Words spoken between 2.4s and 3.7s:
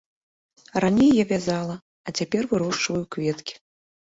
вырошчваю кветкі.